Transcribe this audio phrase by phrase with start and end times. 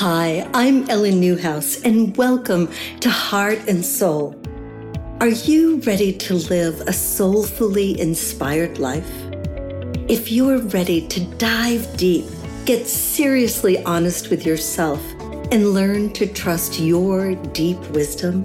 [0.00, 4.40] Hi, I'm Ellen Newhouse, and welcome to Heart and Soul.
[5.18, 9.10] Are you ready to live a soulfully inspired life?
[10.06, 12.26] If you're ready to dive deep,
[12.64, 15.02] get seriously honest with yourself,
[15.50, 18.44] and learn to trust your deep wisdom,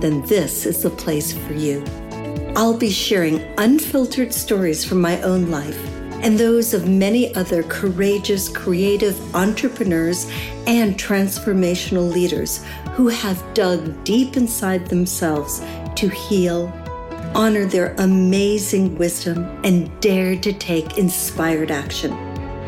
[0.00, 1.84] then this is the place for you.
[2.56, 8.48] I'll be sharing unfiltered stories from my own life and those of many other courageous,
[8.48, 10.30] creative entrepreneurs
[10.66, 15.62] and transformational leaders who have dug deep inside themselves
[15.96, 16.72] to heal,
[17.34, 22.10] honor their amazing wisdom, and dare to take inspired action.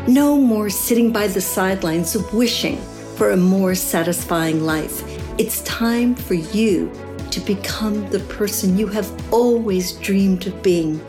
[0.07, 2.81] No more sitting by the sidelines wishing
[3.15, 5.03] for a more satisfying life.
[5.37, 6.91] It's time for you
[7.31, 10.99] to become the person you have always dreamed of being.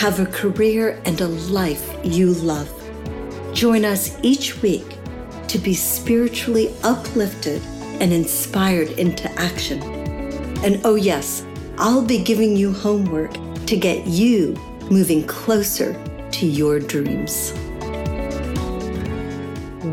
[0.00, 2.72] Have a career and a life you love.
[3.52, 4.96] Join us each week
[5.48, 7.60] to be spiritually uplifted
[8.00, 9.82] and inspired into action.
[10.64, 11.44] And oh, yes,
[11.76, 13.34] I'll be giving you homework
[13.66, 14.54] to get you
[14.90, 15.92] moving closer
[16.30, 17.52] to your dreams.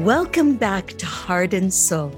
[0.05, 2.15] Welcome back to Heart and Soul.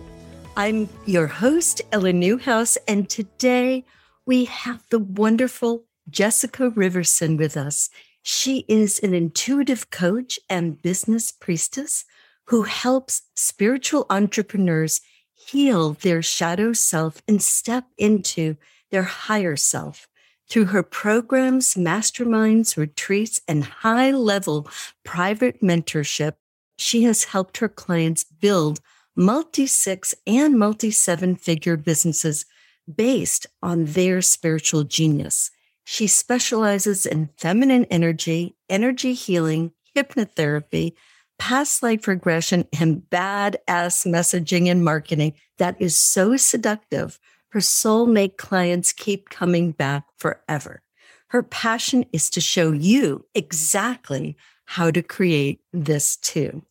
[0.56, 3.84] I'm your host, Ellen Newhouse, and today
[4.28, 7.90] we have the wonderful Jessica Riverson with us.
[8.22, 12.06] She is an intuitive coach and business priestess
[12.46, 15.02] who helps spiritual entrepreneurs
[15.34, 18.58] heal their shadow self and step into
[18.92, 20.08] their higher self.
[20.50, 24.68] Through her programs, masterminds, retreats, and high level
[25.04, 26.34] private mentorship,
[26.78, 28.80] she has helped her clients build
[29.16, 32.46] multi six and multi seven figure businesses
[32.94, 35.52] based on their spiritual genius.
[35.92, 40.94] She specializes in feminine energy, energy healing, hypnotherapy,
[41.40, 47.20] past life regression, and badass messaging and marketing that is so seductive.
[47.50, 50.84] Her soulmate clients keep coming back forever.
[51.30, 56.62] Her passion is to show you exactly how to create this too.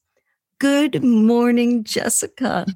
[0.61, 2.67] Good morning, Jessica.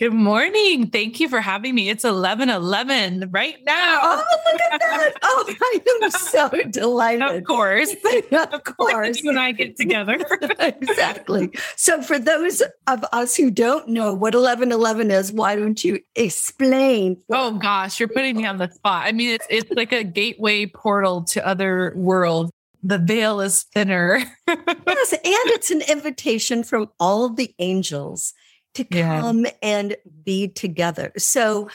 [0.00, 0.86] Good morning.
[0.86, 1.90] Thank you for having me.
[1.90, 4.00] It's 11 11 right now.
[4.02, 5.12] Oh, look at that.
[5.22, 7.36] Oh, I am so delighted.
[7.36, 7.94] Of course.
[8.32, 9.22] of course.
[9.22, 10.18] You and I get together.
[10.58, 11.50] exactly.
[11.76, 16.00] So, for those of us who don't know what 11 11 is, why don't you
[16.14, 17.22] explain?
[17.30, 19.06] Oh, gosh, you're putting me on the spot.
[19.06, 22.50] I mean, it's, it's like a gateway portal to other worlds
[22.82, 24.22] the veil is thinner.
[24.48, 28.32] yes, and it's an invitation from all the angels
[28.74, 29.52] to come yeah.
[29.62, 31.12] and be together.
[31.16, 31.68] So,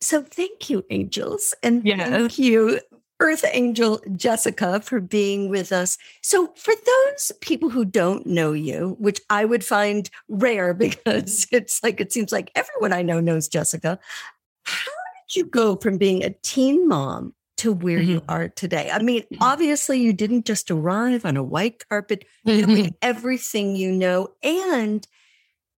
[0.00, 2.08] so thank you, angels, and yes.
[2.08, 2.80] thank you,
[3.20, 5.96] Earth Angel Jessica, for being with us.
[6.22, 11.82] So, for those people who don't know you, which I would find rare because it's
[11.82, 13.98] like it seems like everyone I know knows Jessica.
[14.64, 14.92] How
[15.28, 18.10] did you go from being a teen mom to where mm-hmm.
[18.10, 18.90] you are today.
[18.92, 19.42] I mean, mm-hmm.
[19.42, 22.88] obviously, you didn't just arrive on a white carpet mm-hmm.
[23.02, 24.28] everything you know.
[24.42, 25.06] And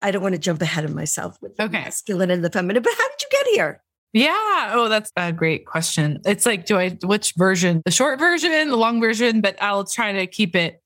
[0.03, 1.67] I don't want to jump ahead of myself with okay.
[1.67, 3.83] the masculine and the feminine, but how did you get here?
[4.13, 4.71] Yeah.
[4.73, 6.21] Oh, that's a great question.
[6.25, 7.83] It's like, do I, which version?
[7.85, 10.83] The short version, the long version, but I'll try to keep it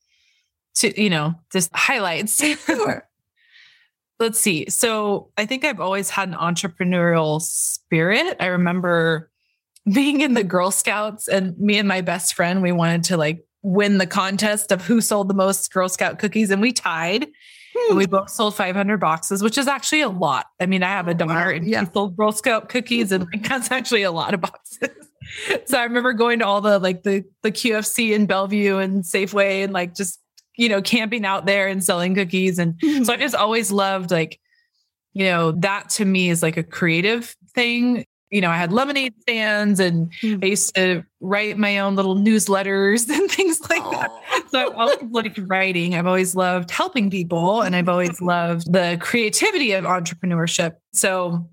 [0.76, 2.36] to, you know, just highlights.
[2.64, 3.06] Sure.
[4.18, 4.68] Let's see.
[4.68, 8.36] So I think I've always had an entrepreneurial spirit.
[8.38, 9.30] I remember
[9.90, 13.44] being in the Girl Scouts and me and my best friend, we wanted to like
[13.62, 17.28] win the contest of who sold the most Girl Scout cookies and we tied.
[17.74, 17.90] Hmm.
[17.90, 20.46] And we both sold 500 boxes, which is actually a lot.
[20.60, 21.84] I mean, I have a daughter and yeah.
[21.84, 24.90] she sold Girl Scout cookies and like, that's actually a lot of boxes.
[25.66, 29.64] so I remember going to all the like the the QFC in Bellevue and Safeway
[29.64, 30.20] and like just
[30.56, 34.40] you know camping out there and selling cookies and so I just always loved like
[35.12, 39.14] you know that to me is like a creative thing you know, I had lemonade
[39.20, 40.42] stands and mm.
[40.42, 43.90] I used to write my own little newsletters and things like Aww.
[43.92, 44.50] that.
[44.50, 45.94] So I've always liked writing.
[45.94, 50.76] I've always loved helping people and I've always loved the creativity of entrepreneurship.
[50.92, 51.48] So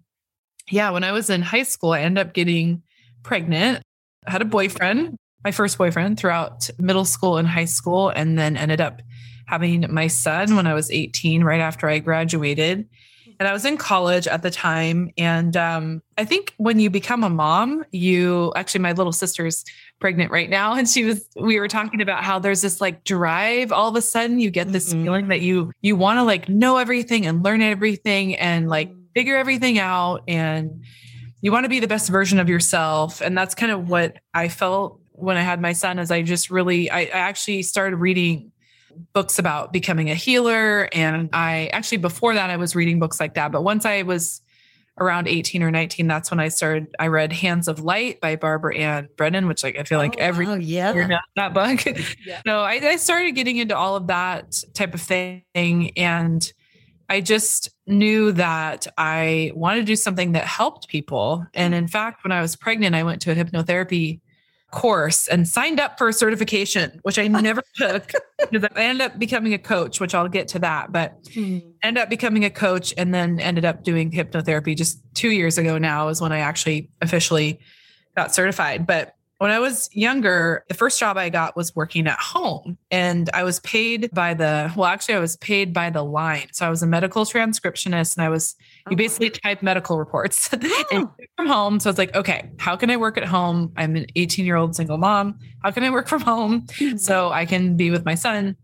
[0.69, 2.83] yeah, when I was in high school, I ended up getting
[3.23, 3.81] pregnant.
[4.25, 8.57] I had a boyfriend, my first boyfriend throughout middle school and high school, and then
[8.57, 9.01] ended up
[9.45, 12.89] having my son when I was 18, right after I graduated
[13.39, 15.11] and I was in college at the time.
[15.17, 19.63] And um, I think when you become a mom, you actually, my little sister's
[19.99, 20.73] pregnant right now.
[20.73, 23.71] And she was, we were talking about how there's this like drive.
[23.71, 25.03] All of a sudden, you get this mm-hmm.
[25.03, 29.37] feeling that you, you want to like know everything and learn everything and like figure
[29.37, 30.23] everything out.
[30.27, 30.83] And
[31.41, 33.21] you want to be the best version of yourself.
[33.21, 36.49] And that's kind of what I felt when I had my son, as I just
[36.49, 38.51] really, I, I actually started reading
[39.13, 40.89] books about becoming a healer.
[40.93, 43.51] And I actually, before that, I was reading books like that.
[43.51, 44.41] But once I was
[44.99, 46.87] around 18 or 19, that's when I started.
[46.99, 50.23] I read Hands of Light by Barbara Ann Brennan, which like I feel like oh,
[50.23, 51.19] every oh, yeah.
[51.35, 51.85] that book.
[52.25, 52.41] yeah.
[52.45, 55.43] No, I, I started getting into all of that type of thing.
[55.55, 56.51] And
[57.09, 61.45] I just knew that I wanted to do something that helped people.
[61.53, 61.83] And mm-hmm.
[61.83, 64.19] in fact, when I was pregnant, I went to a hypnotherapy
[64.71, 69.19] course and signed up for a certification, which I never took because I ended up
[69.19, 71.59] becoming a coach, which I'll get to that, but hmm.
[71.83, 75.77] ended up becoming a coach and then ended up doing hypnotherapy just two years ago
[75.77, 77.59] now is when I actually officially
[78.15, 78.85] got certified.
[78.85, 83.29] But when I was younger, the first job I got was working at home and
[83.33, 86.47] I was paid by the, well, actually, I was paid by the line.
[86.53, 88.55] So I was a medical transcriptionist and I was,
[88.89, 91.13] you oh, basically type medical reports oh.
[91.35, 91.79] from home.
[91.79, 93.71] So it's like, okay, how can I work at home?
[93.75, 95.39] I'm an 18 year old single mom.
[95.63, 96.97] How can I work from home mm-hmm.
[96.97, 98.55] so I can be with my son?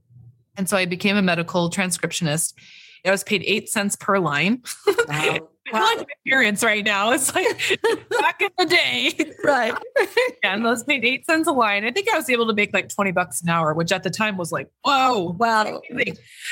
[0.56, 2.54] And so I became a medical transcriptionist.
[3.06, 4.64] I was paid eight cents per line.
[5.08, 5.50] Wow.
[5.74, 7.12] I like my parents right now.
[7.12, 7.48] It's like
[8.10, 9.34] back in the day.
[9.44, 9.74] Right.
[10.44, 11.86] and those paid eight cents a line.
[11.86, 14.10] I think I was able to make like 20 bucks an hour, which at the
[14.10, 15.36] time was like, whoa.
[15.40, 15.82] Wow.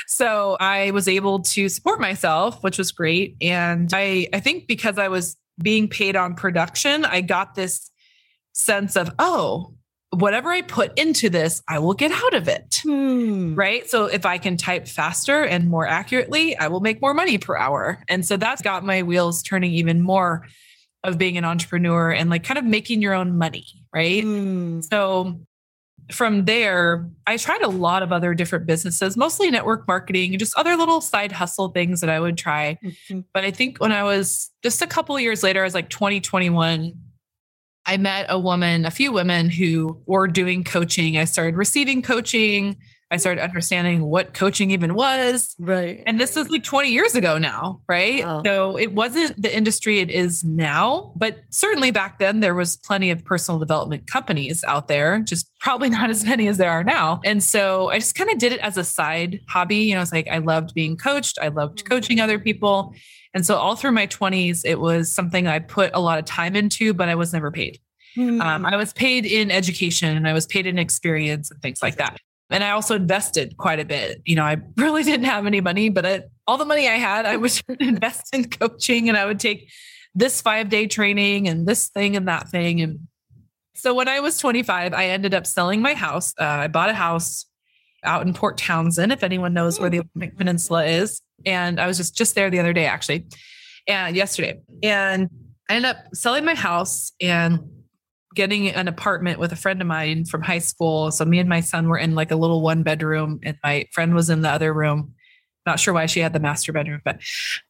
[0.06, 3.36] So I was able to support myself, which was great.
[3.40, 7.90] And I, I think because I was being paid on production, I got this
[8.52, 9.74] sense of, oh,
[10.12, 12.80] whatever I put into this, I will get out of it.
[12.82, 13.54] Hmm.
[13.54, 13.88] Right.
[13.88, 17.56] So if I can type faster and more accurately, I will make more money per
[17.56, 17.98] hour.
[18.08, 20.46] And so that's got my wheels turning even more
[21.02, 23.66] of being an entrepreneur and like kind of making your own money.
[23.92, 24.22] Right.
[24.22, 24.80] Hmm.
[24.82, 25.40] So
[26.10, 30.76] from there, I tried a lot of other different businesses, mostly network marketing, just other
[30.76, 32.78] little side hustle things that I would try.
[32.84, 33.20] Mm-hmm.
[33.32, 36.92] But I think when I was just a couple years later, I was like 2021,
[37.84, 41.18] I met a woman, a few women who were doing coaching.
[41.18, 42.76] I started receiving coaching.
[43.12, 45.54] I started understanding what coaching even was.
[45.58, 46.02] Right.
[46.06, 48.24] And this is like 20 years ago now, right?
[48.24, 48.40] Oh.
[48.42, 53.10] So it wasn't the industry it is now, but certainly back then there was plenty
[53.10, 57.20] of personal development companies out there, just probably not as many as there are now.
[57.22, 59.76] And so I just kind of did it as a side hobby.
[59.76, 61.88] You know, it's like I loved being coached, I loved mm-hmm.
[61.88, 62.94] coaching other people.
[63.34, 66.56] And so all through my 20s, it was something I put a lot of time
[66.56, 67.78] into, but I was never paid.
[68.16, 68.40] Mm-hmm.
[68.40, 71.96] Um, I was paid in education and I was paid in experience and things like
[71.96, 72.18] that.
[72.52, 74.20] And I also invested quite a bit.
[74.24, 77.26] You know, I really didn't have any money, but I, all the money I had,
[77.26, 79.70] I would invest in coaching and I would take
[80.14, 82.80] this five day training and this thing and that thing.
[82.80, 83.00] And
[83.74, 86.34] so when I was 25, I ended up selling my house.
[86.38, 87.46] Uh, I bought a house
[88.04, 90.08] out in Port Townsend, if anyone knows where the hmm.
[90.16, 91.22] Olympic Peninsula is.
[91.46, 93.26] And I was just just there the other day, actually,
[93.88, 94.60] and yesterday.
[94.82, 95.28] And
[95.68, 97.60] I ended up selling my house and
[98.34, 101.10] getting an apartment with a friend of mine from high school.
[101.10, 104.14] So me and my son were in like a little one bedroom, and my friend
[104.14, 105.14] was in the other room.
[105.64, 107.20] Not sure why she had the master bedroom, but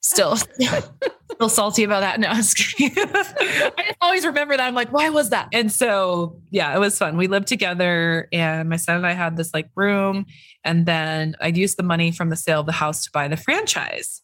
[0.00, 0.37] still,
[1.32, 2.20] still salty about that.
[2.20, 4.67] No, I, I always remember that.
[4.67, 5.49] I'm like, why was that?
[5.53, 7.19] And so, yeah, it was fun.
[7.19, 10.25] We lived together, and my son and I had this like room,
[10.64, 13.37] and then I'd use the money from the sale of the house to buy the
[13.37, 14.23] franchise.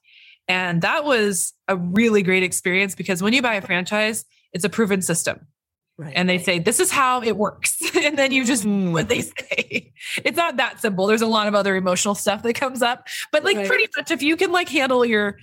[0.49, 4.71] And that was a really great experience because when you buy a franchise, it's a
[4.71, 5.47] proven system.
[5.99, 6.13] Right.
[6.15, 7.83] And they say, this is how it works.
[7.97, 8.93] and then you just mm.
[8.93, 9.93] what they say.
[10.25, 11.07] It's not that simple.
[11.09, 13.09] There's a lot of other emotional stuff that comes up.
[13.33, 13.67] But like right.
[13.67, 15.39] pretty much if you can like handle your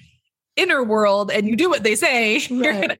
[0.56, 2.82] inner world and you do what they say, right.
[2.82, 2.98] gonna...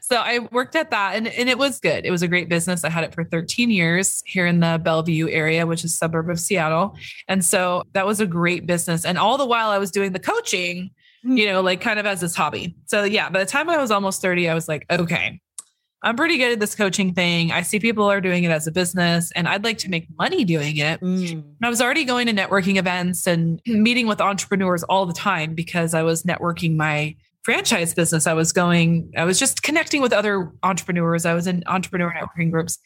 [0.00, 2.06] so I worked at that and, and it was good.
[2.06, 2.84] It was a great business.
[2.84, 6.30] I had it for 13 years here in the Bellevue area, which is a suburb
[6.30, 6.96] of Seattle.
[7.26, 9.04] And so that was a great business.
[9.04, 10.92] And all the while I was doing the coaching,
[11.26, 11.36] mm.
[11.36, 12.76] you know, like kind of as this hobby.
[12.86, 15.40] So yeah, by the time I was almost 30, I was like, okay,
[16.02, 17.52] I'm pretty good at this coaching thing.
[17.52, 20.44] I see people are doing it as a business and I'd like to make money
[20.44, 21.00] doing it.
[21.00, 21.44] Mm.
[21.62, 25.94] I was already going to networking events and meeting with entrepreneurs all the time because
[25.94, 28.26] I was networking my franchise business.
[28.26, 31.24] I was going, I was just connecting with other entrepreneurs.
[31.24, 32.78] I was in entrepreneur networking groups.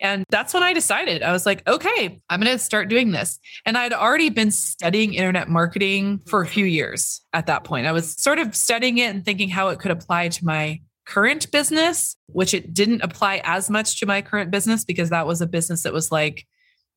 [0.00, 3.38] And that's when I decided I was like, okay, I'm going to start doing this.
[3.64, 7.86] And I'd already been studying internet marketing for a few years at that point.
[7.86, 11.50] I was sort of studying it and thinking how it could apply to my current
[11.50, 15.46] business, which it didn't apply as much to my current business because that was a
[15.46, 16.46] business that was like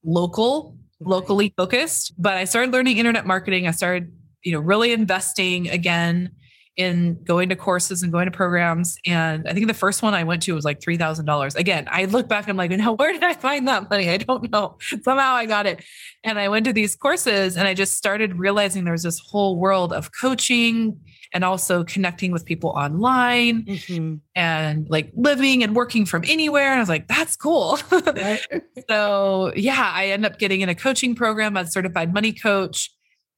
[0.04, 2.14] local, locally focused.
[2.18, 3.68] But I started learning internet marketing.
[3.68, 6.32] I started, you know, really investing again
[6.77, 8.98] in going to courses and going to programs.
[9.05, 11.55] And I think the first one I went to was like $3,000.
[11.55, 14.10] Again, I look back, and I'm like, no, where did I find that money?
[14.10, 14.77] I don't know.
[15.03, 15.84] Somehow I got it.
[16.24, 19.58] And I went to these courses and I just started realizing there was this whole
[19.58, 21.00] world of coaching
[21.34, 24.15] and also connecting with people online mm-hmm.
[24.36, 26.72] and like living and working from anywhere.
[26.72, 27.77] And I was like, that's cool.
[28.89, 32.89] so yeah, I ended up getting in a coaching program as certified money coach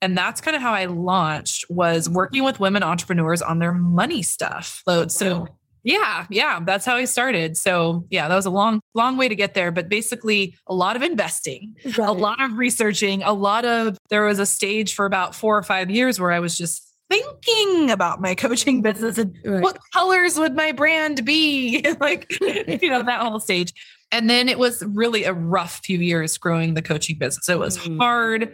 [0.01, 4.21] and that's kind of how I launched was working with women entrepreneurs on their money
[4.21, 4.83] stuff.
[5.07, 5.47] So
[5.87, 7.55] yeah, yeah, that's how I started.
[7.55, 10.97] So yeah, that was a long, long way to get there, but basically a lot
[10.97, 11.99] of investing, right.
[11.99, 15.63] a lot of researching, a lot of there was a stage for about four or
[15.63, 19.63] five years where I was just thinking about my coaching business and right.
[19.63, 21.85] what colors would my brand be?
[22.01, 23.73] like, you know, that whole stage.
[24.11, 27.47] And then it was really a rough few years growing the coaching business.
[27.47, 27.97] It was mm-hmm.
[27.97, 28.53] hard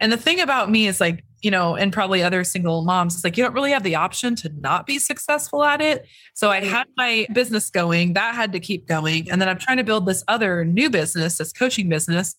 [0.00, 3.24] and the thing about me is like, you know, and probably other single moms, it's
[3.24, 6.06] like you don't really have the option to not be successful at it.
[6.32, 9.30] So I had my business going, that had to keep going.
[9.30, 12.34] And then I'm trying to build this other new business, this coaching business,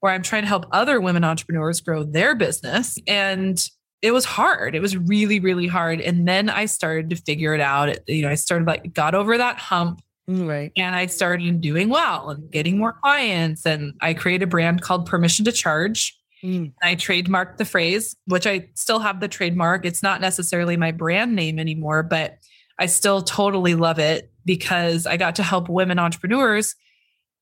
[0.00, 2.98] where I'm trying to help other women entrepreneurs grow their business.
[3.06, 3.66] And
[4.02, 4.74] it was hard.
[4.74, 6.00] It was really, really hard.
[6.00, 7.88] And then I started to figure it out.
[7.88, 10.02] It, you know, I started like got over that hump.
[10.28, 10.72] Mm, right.
[10.76, 13.64] And I started doing well and getting more clients.
[13.64, 16.72] And I created a brand called Permission to Charge Mm.
[16.82, 19.84] I trademarked the phrase, which I still have the trademark.
[19.84, 22.38] It's not necessarily my brand name anymore, but
[22.78, 26.74] I still totally love it because I got to help women entrepreneurs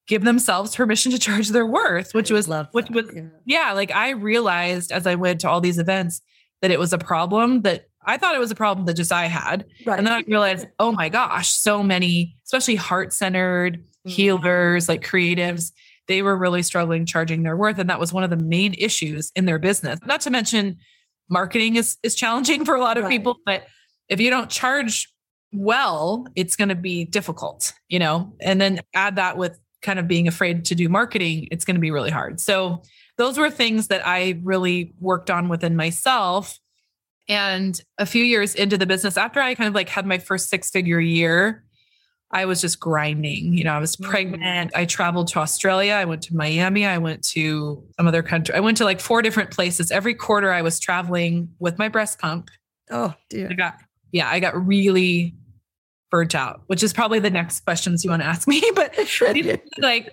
[0.09, 3.23] give themselves permission to charge their worth, which was love which was yeah.
[3.45, 6.21] yeah, like I realized as I went to all these events
[6.63, 9.27] that it was a problem that I thought it was a problem that just I
[9.27, 9.67] had.
[9.85, 9.99] Right.
[9.99, 14.11] And then I realized, oh my gosh, so many, especially heart-centered mm.
[14.11, 15.73] healers, like creatives,
[16.09, 17.79] they were really struggling charging their worth.
[17.79, 20.01] And that was one of the main issues in their business.
[20.05, 20.79] Not to mention
[21.31, 23.11] marketing is, is challenging for a lot of right.
[23.11, 23.65] people, but
[24.09, 25.13] if you don't charge
[25.53, 30.09] well, it's going to be difficult, you know, and then add that with kind of
[30.09, 32.41] being afraid to do marketing, it's going to be really hard.
[32.41, 32.83] So
[33.17, 36.59] those were things that I really worked on within myself.
[37.29, 40.49] And a few years into the business, after I kind of like had my first
[40.49, 41.65] six figure year,
[42.31, 43.55] I was just grinding.
[43.55, 44.11] You know, I was mm-hmm.
[44.11, 44.73] pregnant.
[44.75, 45.95] I traveled to Australia.
[45.95, 46.85] I went to Miami.
[46.85, 48.55] I went to some other country.
[48.55, 49.91] I went to like four different places.
[49.91, 52.51] Every quarter I was traveling with my breast pump.
[52.91, 53.49] Oh, dear.
[53.51, 53.77] I got,
[54.13, 55.35] yeah, I got really
[56.11, 58.63] burnt out, which is probably the next questions you want to ask me.
[58.75, 58.95] But
[59.79, 60.11] like,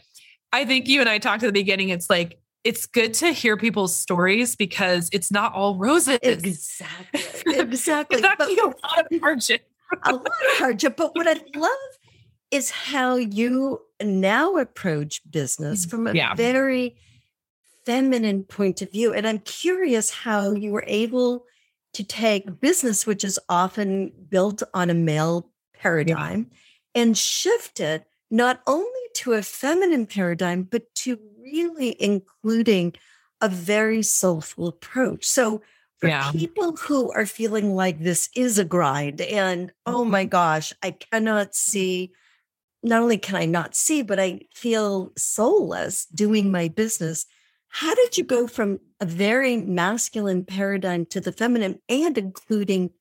[0.54, 1.90] I think you and I talked at the beginning.
[1.90, 6.20] It's like, it's good to hear people's stories because it's not all roses.
[6.22, 7.22] Exactly.
[7.48, 8.18] Exactly.
[8.18, 9.70] it's actually a lot of hardship.
[10.04, 10.98] a lot of hardship.
[10.98, 11.72] But what I love
[12.56, 16.34] is how you now approach business mm, from a yeah.
[16.36, 16.96] very
[17.86, 19.14] feminine point of view.
[19.14, 21.46] And I'm curious how you were able
[21.94, 27.02] to take business, which is often built on a male paradigm, yeah.
[27.02, 32.94] and shift it not only to a feminine paradigm, but to really including
[33.42, 35.26] a very soulful approach.
[35.26, 35.62] So,
[36.00, 36.30] for yeah.
[36.32, 40.30] people who are feeling like this is a grind and oh my mm-hmm.
[40.30, 42.12] gosh, I cannot see
[42.86, 47.26] not only can I not see, but I feel soulless doing my business.
[47.68, 52.92] How did you go from a very masculine paradigm to the feminine and including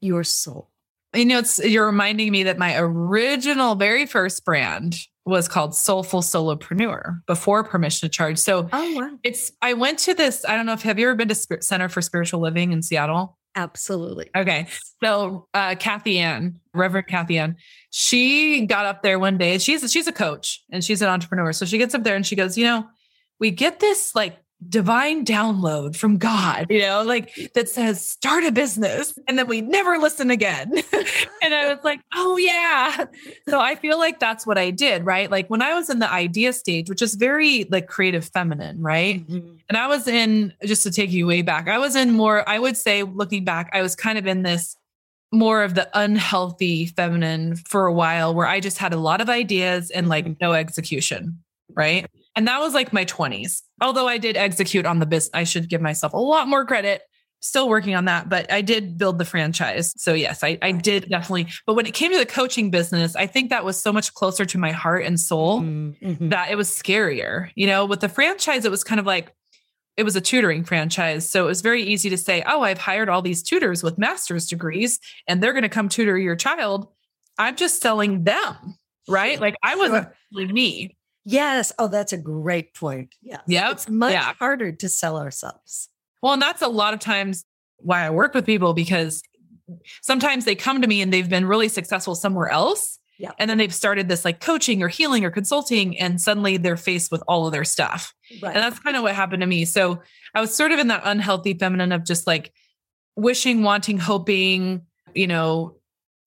[0.00, 0.70] your soul?
[1.14, 4.96] You know, it's you're reminding me that my original, very first brand
[5.26, 8.38] was called Soulful Solopreneur before Permission to Charge.
[8.38, 9.10] So oh, wow.
[9.22, 10.44] it's I went to this.
[10.48, 13.36] I don't know if have you ever been to Center for Spiritual Living in Seattle?
[13.54, 14.30] Absolutely.
[14.34, 14.66] Okay.
[15.02, 17.56] So uh, Kathianne, Reverend Kathianne,
[17.90, 19.58] she got up there one day.
[19.58, 21.52] She's she's a coach and she's an entrepreneur.
[21.52, 22.86] So she gets up there and she goes, you know,
[23.38, 24.38] we get this like
[24.68, 29.60] divine download from God, you know, like that says start a business and then we
[29.60, 30.72] never listen again.
[31.42, 33.04] and I was like, oh, yeah.
[33.48, 35.30] So I feel like that's what I did, right?
[35.30, 39.26] Like when I was in the idea stage, which is very like creative feminine, right?
[39.26, 39.56] Mm-hmm.
[39.68, 42.58] And I was in, just to take you way back, I was in more, I
[42.58, 44.76] would say, looking back, I was kind of in this
[45.32, 49.30] more of the unhealthy feminine for a while where I just had a lot of
[49.30, 50.34] ideas and like mm-hmm.
[50.40, 51.42] no execution,
[51.74, 52.06] right?
[52.34, 53.62] And that was like my 20s.
[53.80, 57.02] Although I did execute on the business, I should give myself a lot more credit.
[57.40, 59.92] Still working on that, but I did build the franchise.
[59.96, 61.48] So, yes, I, I did definitely.
[61.66, 64.44] But when it came to the coaching business, I think that was so much closer
[64.44, 66.28] to my heart and soul mm-hmm.
[66.28, 67.50] that it was scarier.
[67.56, 69.34] You know, with the franchise, it was kind of like,
[69.96, 71.28] it was a tutoring franchise.
[71.28, 74.46] So it was very easy to say, oh, I've hired all these tutors with master's
[74.46, 76.86] degrees and they're going to come tutor your child.
[77.38, 78.54] I'm just selling them,
[79.08, 79.40] right?
[79.40, 80.46] Like I wasn't sure.
[80.46, 80.96] me.
[81.24, 81.72] Yes.
[81.78, 83.14] Oh, that's a great point.
[83.22, 83.40] Yeah.
[83.46, 83.70] Yeah.
[83.70, 84.34] It's much yeah.
[84.34, 85.88] harder to sell ourselves.
[86.22, 87.44] Well, and that's a lot of times
[87.78, 89.22] why I work with people because
[90.02, 92.98] sometimes they come to me and they've been really successful somewhere else.
[93.18, 93.32] Yeah.
[93.38, 97.12] And then they've started this like coaching or healing or consulting, and suddenly they're faced
[97.12, 98.12] with all of their stuff.
[98.42, 98.54] Right.
[98.54, 99.64] And that's kind of what happened to me.
[99.64, 100.02] So
[100.34, 102.52] I was sort of in that unhealthy feminine of just like
[103.14, 104.82] wishing, wanting, hoping,
[105.14, 105.76] you know,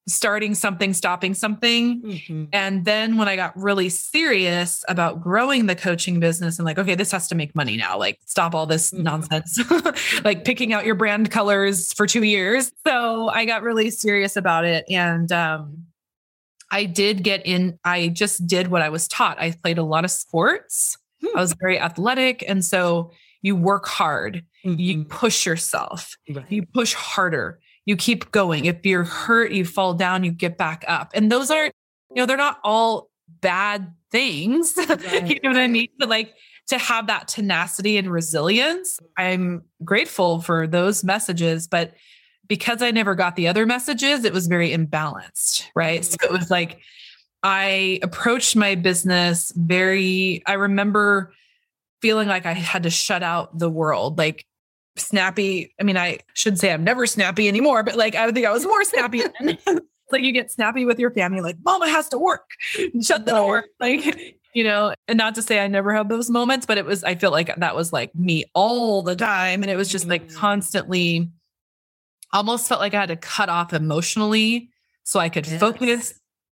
[0.08, 2.02] starting something, stopping something.
[2.02, 2.50] Mhm.
[2.54, 6.94] And then when I got really serious about growing the coaching business and like, okay,
[6.94, 9.00] this has to make money now, like stop all this Mhm.
[9.04, 9.60] nonsense,
[10.24, 12.72] like picking out your brand colors for two years.
[12.86, 14.86] So I got really serious about it.
[14.92, 15.86] And um,
[16.72, 19.40] I did get in, I just did what I was taught.
[19.40, 20.98] I played a lot of sports.
[21.22, 21.36] Hmm.
[21.38, 22.44] I was very athletic.
[22.48, 25.10] And so you work hard, you Mhm.
[25.10, 26.46] push yourself, Right.
[26.50, 28.66] you push harder you keep going.
[28.66, 31.12] If you're hurt you fall down you get back up.
[31.14, 31.74] And those aren't
[32.10, 33.10] you know they're not all
[33.42, 34.74] bad things.
[34.88, 35.28] Right.
[35.28, 35.90] you know what i mean?
[35.98, 36.34] But like
[36.68, 41.68] to have that tenacity and resilience i'm grateful for those messages.
[41.68, 41.94] But
[42.48, 46.02] because i never got the other messages it was very imbalanced right?
[46.02, 46.28] Mm-hmm.
[46.28, 46.80] So it was like
[47.44, 51.34] i approached my business very i remember
[52.02, 54.18] feeling like i had to shut out the world.
[54.18, 54.46] Like
[54.98, 55.74] snappy.
[55.80, 58.66] I mean, I should say I'm never snappy anymore, but like I think I was
[58.66, 59.24] more snappy.
[60.08, 62.48] It's like you get snappy with your family, like mama has to work,
[63.02, 63.64] shut the door.
[63.80, 67.04] Like, you know, and not to say I never had those moments, but it was,
[67.04, 69.64] I feel like that was like me all the time.
[69.64, 70.36] And it was just like Mm.
[70.36, 71.32] constantly
[72.34, 74.70] almost felt like I had to cut off emotionally
[75.04, 75.60] so I could Yes.
[75.60, 76.14] focus,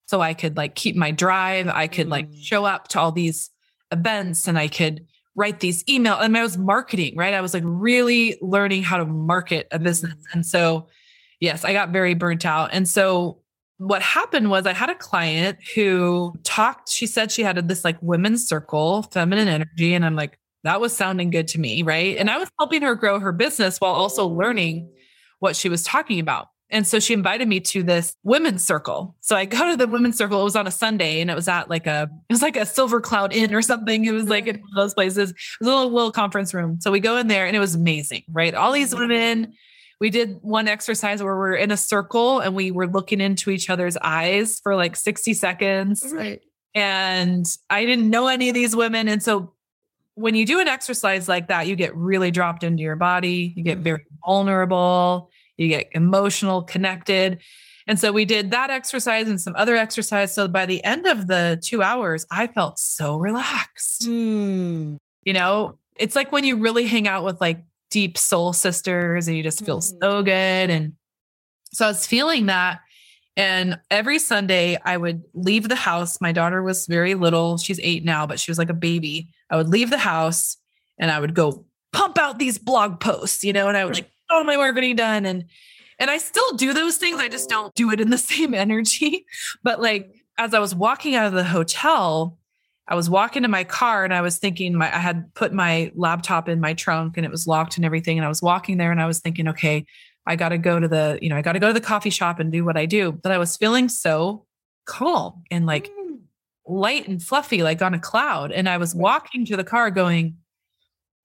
[0.08, 1.70] so I could like keep my drive.
[1.70, 2.44] I could like Mm.
[2.44, 3.50] show up to all these
[3.94, 5.06] events and I could
[5.38, 7.34] write these email and I was marketing, right?
[7.34, 10.14] I was like really learning how to market a business.
[10.14, 10.34] Mm-hmm.
[10.34, 10.88] And so,
[11.40, 12.72] yes, I got very burnt out.
[12.74, 13.40] And so
[13.78, 17.98] what happened was I had a client who talked, she said she had this like
[18.02, 19.94] women's circle, feminine energy.
[19.94, 21.84] And I'm like, that was sounding good to me.
[21.84, 22.18] Right.
[22.18, 24.92] And I was helping her grow her business while also learning
[25.40, 26.48] what she was talking about.
[26.70, 29.16] And so she invited me to this women's circle.
[29.22, 30.42] So I go to the women's circle.
[30.42, 32.66] It was on a Sunday and it was at like a, it was like a
[32.66, 34.04] Silver Cloud Inn or something.
[34.04, 35.32] It was like in one of those places.
[35.32, 36.80] It was a little, little conference room.
[36.82, 38.54] So we go in there and it was amazing, right?
[38.54, 39.54] All these women,
[40.02, 43.70] we did one exercise where we're in a circle and we were looking into each
[43.70, 46.06] other's eyes for like 60 seconds.
[46.14, 46.42] Right.
[46.76, 49.08] And I didn't know any of these women.
[49.08, 49.54] And so
[50.16, 53.64] when you do an exercise like that, you get really dropped into your body, you
[53.64, 53.84] get mm-hmm.
[53.84, 57.40] very vulnerable, you get emotional, connected.
[57.88, 60.34] And so we did that exercise and some other exercise.
[60.34, 64.02] So by the end of the two hours, I felt so relaxed.
[64.04, 64.98] Mm.
[65.24, 69.38] You know, it's like when you really hang out with like deep soul sisters and
[69.38, 69.98] you just feel Mhm.
[70.02, 70.70] so good.
[70.70, 70.94] And
[71.72, 72.82] so I was feeling that.
[73.38, 76.20] And every Sunday, I would leave the house.
[76.20, 77.58] My daughter was very little.
[77.58, 79.30] She's eight now, but she was like a baby.
[79.50, 80.58] I would leave the house
[81.00, 84.10] and I would go pump out these blog posts, you know, and I would like,
[84.30, 85.26] oh, my marketing done.
[85.26, 85.46] And
[86.00, 87.20] and I still do those things.
[87.20, 89.26] I just don't do it in the same energy.
[89.64, 92.38] But like as I was walking out of the hotel,
[92.88, 95.92] I was walking to my car and I was thinking my I had put my
[95.96, 98.18] laptop in my trunk and it was locked and everything.
[98.18, 99.86] And I was walking there and I was thinking, okay,
[100.26, 102.10] I got to go to the, you know, I got to go to the coffee
[102.10, 103.12] shop and do what I do.
[103.12, 104.46] But I was feeling so
[104.86, 106.20] calm and like Mm.
[106.68, 108.52] light and fluffy, like on a cloud.
[108.52, 110.38] And I was walking to the car going,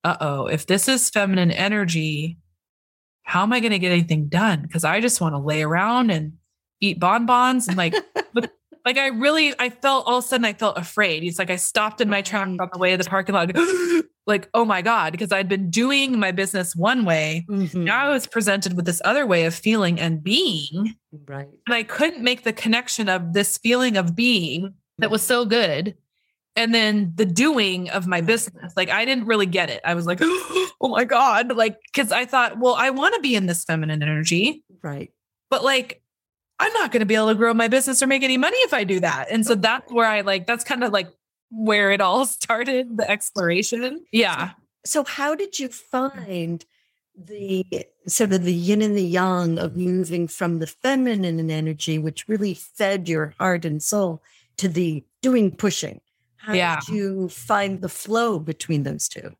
[0.04, 2.38] uh oh, if this is feminine energy,
[3.22, 4.62] how am I going to get anything done?
[4.62, 6.34] Because I just want to lay around and
[6.80, 7.94] eat bonbons and like,
[8.34, 8.52] but
[8.84, 11.22] like I really, I felt all of a sudden I felt afraid.
[11.22, 13.50] It's like I stopped in my truck on the way to the parking lot,
[14.26, 17.46] like, oh my God, because I'd been doing my business one way.
[17.48, 17.84] Mhm.
[17.84, 20.94] Now I was presented with this other way of feeling and being.
[21.26, 21.48] Right.
[21.66, 25.96] And I couldn't make the connection of this feeling of being that was so good.
[26.54, 28.74] And then the doing of my business.
[28.76, 29.80] Like I didn't really get it.
[29.84, 31.56] I was like, oh my God.
[31.56, 35.10] Like, cause I thought, well, I want to be in this feminine energy, Right.
[35.50, 36.02] but like,
[36.58, 38.72] I'm not going to be able to grow my business or make any money if
[38.74, 39.28] I do that.
[39.30, 41.08] And so that's where I like, that's kind of like
[41.50, 44.04] where it all started, the exploration.
[44.12, 44.50] Yeah.
[44.84, 46.64] So, how did you find
[47.16, 47.64] the
[48.06, 52.54] sort of the yin and the yang of moving from the feminine energy, which really
[52.54, 54.22] fed your heart and soul,
[54.58, 56.00] to the doing pushing?
[56.42, 56.80] How Yeah.
[56.80, 59.30] did you find the flow between those two?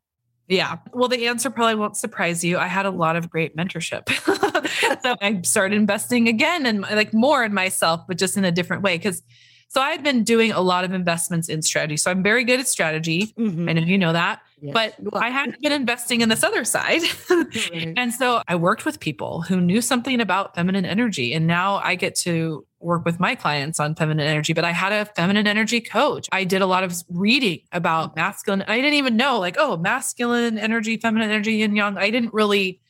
[0.47, 0.77] Yeah.
[0.93, 2.57] Well, the answer probably won't surprise you.
[2.57, 4.09] I had a lot of great mentorship.
[5.01, 8.83] so I started investing again and like more in myself, but just in a different
[8.83, 8.97] way.
[8.99, 9.21] Cause
[9.69, 11.97] so I had been doing a lot of investments in strategy.
[11.97, 13.33] So I'm very good at strategy.
[13.39, 13.67] Mhm.
[13.69, 14.73] I know you know that, Yes.
[14.73, 14.95] but.
[15.15, 17.01] I hadn't been investing in this other side.
[17.29, 17.93] Right.
[17.97, 21.33] and so I worked with people who knew something about feminine energy.
[21.33, 24.91] And now I get to work with my clients on feminine energy, but I had
[24.91, 26.27] a feminine energy coach.
[26.31, 28.63] I did a lot of reading about masculine.
[28.67, 31.97] I didn't even know like, oh, masculine energy, feminine energy, yin yang.
[31.97, 32.81] I didn't really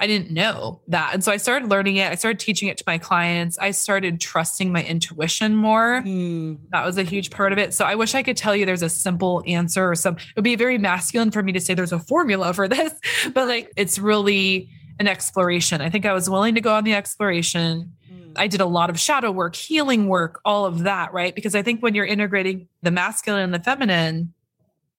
[0.00, 1.14] I didn't know that.
[1.14, 2.10] And so I started learning it.
[2.10, 3.56] I started teaching it to my clients.
[3.58, 6.02] I started trusting my intuition more.
[6.02, 6.58] Mm.
[6.72, 7.72] That was a huge part of it.
[7.72, 10.44] So I wish I could tell you there's a simple answer or some, it would
[10.44, 12.92] be very masculine for me to say there's a formula for this,
[13.32, 15.80] but like it's really an exploration.
[15.80, 17.92] I think I was willing to go on the exploration.
[18.36, 21.34] I did a lot of shadow work, healing work, all of that, right?
[21.34, 24.32] Because I think when you're integrating the masculine and the feminine,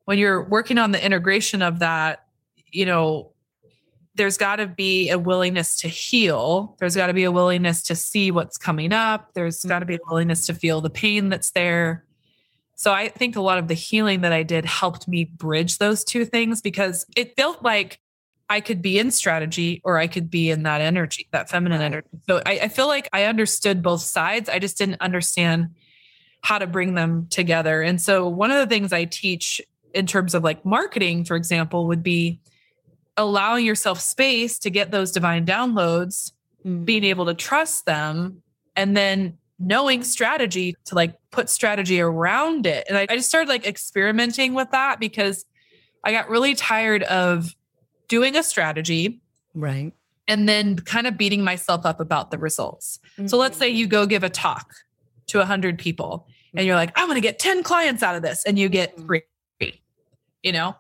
[0.06, 2.26] when you're working on the integration of that,
[2.72, 3.32] you know,
[4.16, 6.76] there's got to be a willingness to heal.
[6.80, 9.34] There's got to be a willingness to see what's coming up.
[9.34, 9.70] There's mm-hmm.
[9.70, 12.06] got to be a willingness to feel the pain that's there.
[12.76, 16.04] So I think a lot of the healing that I did helped me bridge those
[16.04, 18.00] two things because it felt like
[18.50, 22.08] I could be in strategy or I could be in that energy, that feminine energy.
[22.28, 24.50] So I, I feel like I understood both sides.
[24.50, 25.70] I just didn't understand
[26.42, 27.82] how to bring them together.
[27.82, 29.62] And so one of the things I teach
[29.96, 32.40] in terms of like marketing, for example, would be
[33.18, 36.84] allowing yourself space to get those divine downloads, mm-hmm.
[36.84, 38.44] being able to trust them,
[38.76, 42.86] and then knowing strategy to like put strategy around it.
[42.90, 45.46] And I, I just started like experimenting with that because
[46.04, 47.56] I got really tired of
[48.08, 49.22] doing a strategy.
[49.54, 49.94] Right.
[50.28, 53.00] And then kind of beating myself up about the results.
[53.14, 53.28] Mm-hmm.
[53.28, 54.74] So let's say you go give a talk
[55.28, 58.44] to 100 people and you're like, I'm going to get 10 clients out of this.
[58.46, 59.06] And you get mm-hmm.
[59.06, 59.82] three,
[60.42, 60.76] you know?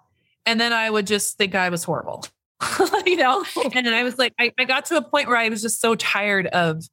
[0.45, 2.25] And then I would just think I was horrible,
[3.05, 3.43] you know?
[3.73, 5.81] And then I was like, I, I got to a point where I was just
[5.81, 6.83] so tired of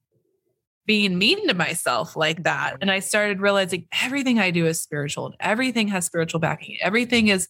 [0.87, 2.79] being mean to myself like that.
[2.81, 5.27] And I started realizing everything I do is spiritual.
[5.27, 6.77] and Everything has spiritual backing.
[6.81, 7.49] Everything is,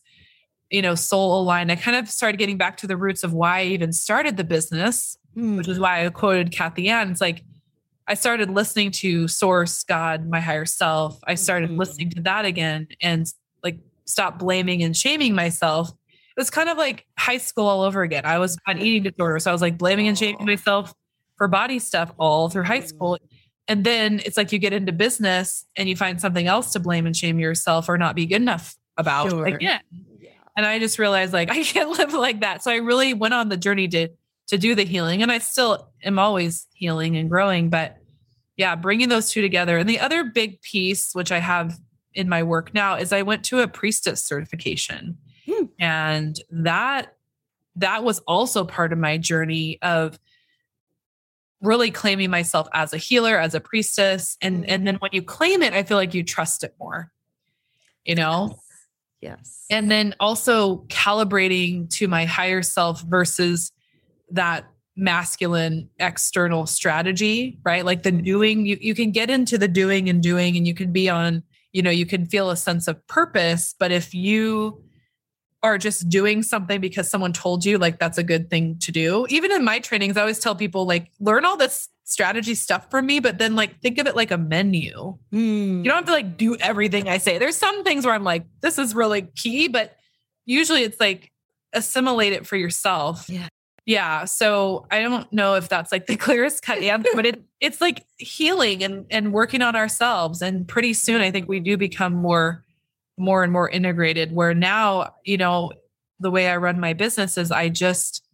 [0.72, 1.70] you know, soul aligned.
[1.70, 4.44] I kind of started getting back to the roots of why I even started the
[4.44, 5.58] business, mm.
[5.58, 7.10] which is why I quoted Kathianne.
[7.10, 7.44] It's like
[8.08, 11.20] I started listening to Source, God, my higher self.
[11.26, 11.78] I started mm-hmm.
[11.78, 13.26] listening to that again and
[13.62, 15.90] like stop blaming and shaming myself.
[15.90, 18.24] It was kind of like high school all over again.
[18.24, 19.38] I was on eating disorder.
[19.38, 20.94] So I was like blaming and shaming myself
[21.36, 23.18] for body stuff all through high school.
[23.68, 27.04] And then it's like you get into business and you find something else to blame
[27.04, 29.44] and shame yourself or not be good enough about sure.
[29.44, 29.80] again.
[30.56, 32.62] And I just realized like I can't live like that.
[32.62, 34.08] So I really went on the journey to
[34.48, 35.22] to do the healing.
[35.22, 37.70] And I still am always healing and growing.
[37.70, 37.96] But
[38.56, 39.78] yeah, bringing those two together.
[39.78, 41.78] And the other big piece, which I have
[42.14, 45.16] in my work now is I went to a priestess certification.
[45.46, 45.64] Hmm.
[45.78, 47.16] And that
[47.76, 50.18] that was also part of my journey of
[51.62, 54.36] really claiming myself as a healer, as a priestess.
[54.42, 57.10] And and then when you claim it, I feel like you trust it more.
[58.04, 58.58] You know?
[59.22, 59.64] Yes.
[59.70, 63.72] And then also calibrating to my higher self versus
[64.30, 67.84] that masculine external strategy, right?
[67.84, 70.92] Like the doing, you, you can get into the doing and doing, and you can
[70.92, 73.74] be on you know, you can feel a sense of purpose.
[73.78, 74.82] But if you
[75.62, 79.26] are just doing something because someone told you like that's a good thing to do,
[79.30, 83.06] even in my trainings, I always tell people like learn all this strategy stuff from
[83.06, 85.16] me, but then like think of it like a menu.
[85.32, 85.78] Mm.
[85.78, 87.38] You don't have to like do everything I say.
[87.38, 89.96] There's some things where I'm like, this is really key, but
[90.44, 91.30] usually it's like
[91.72, 93.28] assimilate it for yourself.
[93.28, 93.48] Yeah.
[93.84, 94.26] Yeah.
[94.26, 98.04] So I don't know if that's like the clearest cut answer, but it it's like
[98.16, 100.42] healing and and working on ourselves.
[100.42, 102.64] And pretty soon I think we do become more
[103.18, 105.72] more and more integrated where now, you know,
[106.18, 108.24] the way I run my business is I just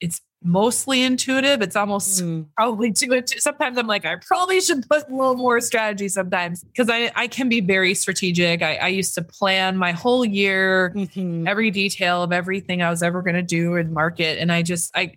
[0.00, 1.62] it's mostly intuitive.
[1.62, 2.46] It's almost mm.
[2.56, 3.42] probably too intuitive.
[3.42, 7.26] Sometimes I'm like, I probably should put a little more strategy sometimes because I, I
[7.26, 8.62] can be very strategic.
[8.62, 11.46] I, I used to plan my whole year, mm-hmm.
[11.46, 14.38] every detail of everything I was ever going to do and market.
[14.38, 15.14] And I just, I,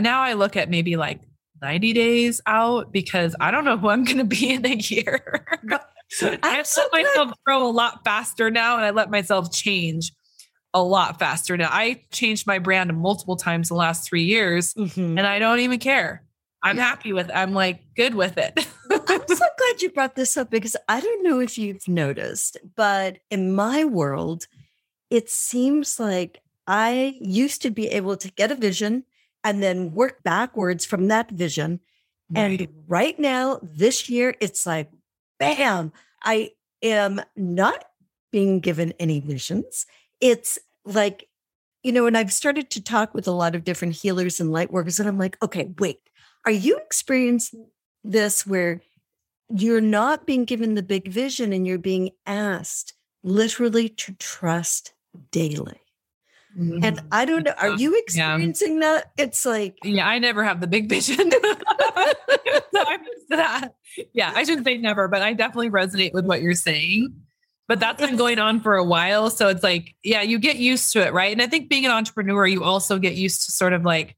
[0.00, 1.20] now I look at maybe like
[1.60, 5.46] 90 days out because I don't know who I'm going to be in a year.
[6.22, 10.12] I've let myself grow a lot faster now and I let myself change
[10.74, 11.68] a lot faster now.
[11.70, 15.18] I changed my brand multiple times the last three years mm-hmm.
[15.18, 16.22] and I don't even care.
[16.62, 17.34] I'm happy with it.
[17.34, 18.52] I'm like good with it.
[18.90, 23.18] I'm so glad you brought this up because I don't know if you've noticed, but
[23.30, 24.46] in my world,
[25.10, 29.04] it seems like I used to be able to get a vision
[29.42, 31.80] and then work backwards from that vision.
[32.30, 32.60] Right.
[32.60, 34.88] And right now, this year, it's like,
[35.40, 37.84] bam, I am not
[38.30, 39.84] being given any visions
[40.22, 41.28] it's like,
[41.82, 44.72] you know, and I've started to talk with a lot of different healers and light
[44.72, 45.98] workers, and I'm like, okay, wait,
[46.46, 47.66] are you experiencing
[48.04, 48.80] this where
[49.50, 54.94] you're not being given the big vision and you're being asked literally to trust
[55.32, 55.80] daily?
[56.56, 56.84] Mm-hmm.
[56.84, 58.80] And I don't know, are you experiencing yeah.
[58.80, 59.12] that?
[59.16, 61.32] It's like, yeah, I never have the big vision.
[62.74, 62.84] so
[64.12, 67.22] yeah, I shouldn't say never, but I definitely resonate with what you're saying
[67.72, 69.30] but that's been going on for a while.
[69.30, 71.32] So it's like, yeah, you get used to it, right?
[71.32, 74.14] And I think being an entrepreneur, you also get used to sort of like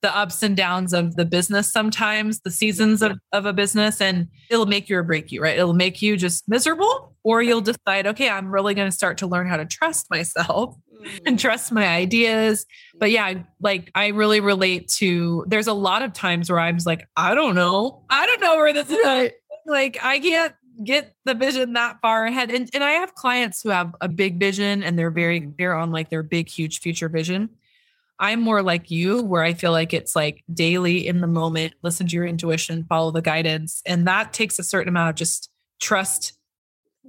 [0.00, 4.28] the ups and downs of the business sometimes, the seasons of, of a business, and
[4.48, 5.58] it'll make you or break you, right?
[5.58, 9.26] It'll make you just miserable, or you'll decide, okay, I'm really going to start to
[9.26, 10.74] learn how to trust myself
[11.26, 11.40] and Mm.
[11.42, 12.64] trust my ideas.
[12.98, 16.86] But yeah, like I really relate to there's a lot of times where I'm just
[16.86, 18.02] like, I don't know.
[18.08, 19.32] I don't know where this is.
[19.66, 22.50] Like I can't get the vision that far ahead.
[22.50, 25.52] And and I have clients who have a big vision and they're very mm-hmm.
[25.52, 27.50] clear on like their big, huge future vision.
[28.20, 32.08] I'm more like you, where I feel like it's like daily in the moment, listen
[32.08, 33.80] to your intuition, follow the guidance.
[33.86, 36.32] And that takes a certain amount of just trust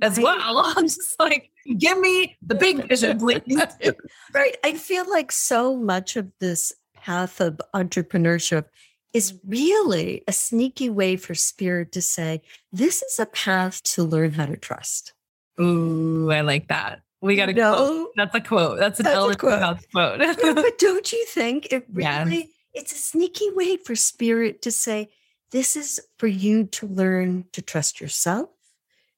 [0.01, 0.37] as well.
[0.77, 3.41] I'm just like, give me the big vision, please.
[4.33, 4.55] Right.
[4.63, 8.65] I feel like so much of this path of entrepreneurship
[9.13, 12.41] is really a sneaky way for spirit to say,
[12.71, 15.13] this is a path to learn how to trust.
[15.59, 17.01] Ooh, I like that.
[17.21, 18.09] We got to You know?
[18.15, 18.79] That's a quote.
[18.79, 19.59] That's an That's Ellen quote.
[19.59, 20.21] House quote.
[20.21, 22.25] Yeah, but don't you think it Yes.
[22.27, 25.09] really it's a sneaky way for spirit to say
[25.51, 28.49] this is for you to learn to trust yourself,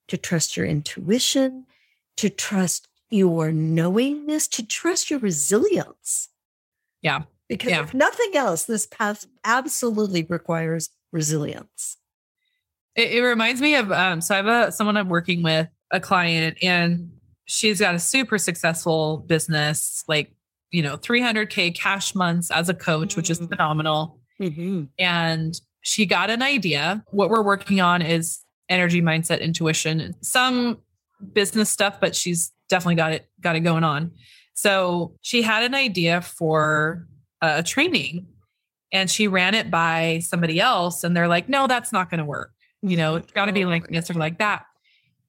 [0.08, 1.66] to trust your intuition,
[2.18, 6.30] to trust your knowingness, to trust your resilience.
[7.02, 7.24] Yeah.
[7.52, 7.84] Because Yeah.
[7.84, 11.98] if nothing else, this path absolutely requires resilience.
[12.96, 16.00] It, it reminds me of um, so I have a someone I'm working with, a
[16.00, 17.12] client, and
[17.46, 20.34] she's got a super successful business, like
[20.72, 23.50] you know, 300k cash months as a coach, which is Mm.
[23.50, 24.20] phenomenal.
[24.98, 27.04] And she got an idea.
[27.12, 30.78] What we're working on is energy, mindset, intuition, some
[31.34, 34.12] business stuff, but she's definitely got it got it going on.
[34.54, 37.08] So she had an idea for
[37.42, 38.28] a, training,
[38.92, 42.26] and she ran it by somebody else, and they're like, "No, that's not going to
[42.26, 42.52] work."
[42.84, 44.66] you know, it's got to be like this or like that.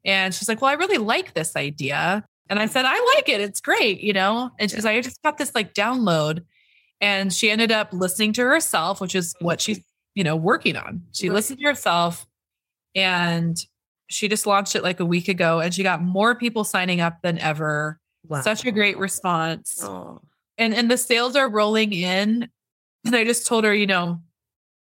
[0.06, 2.24] And she's like, Well, I really like this idea.
[2.48, 3.42] And I said, I like it.
[3.42, 4.50] It's great, you know?
[4.58, 6.44] And she's like, I just got this like download.
[7.02, 9.80] And she ended up listening to herself, which is what she's,
[10.14, 11.02] you know, working on.
[11.12, 11.34] She Right.
[11.34, 12.26] listened to herself
[12.94, 13.56] and
[14.08, 17.20] she just launched it like a week ago and she got more people signing up
[17.22, 17.98] than ever.
[18.26, 18.40] Wow.
[18.40, 20.22] Such a great response Oh,
[20.62, 22.48] and and the sales are rolling in.
[23.04, 24.20] And i just told her you know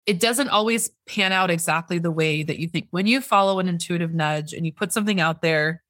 [0.06, 2.88] it doesn't always pan out exactly the way that you think.
[2.90, 5.82] When you follow an intuitive nudge and you put something out there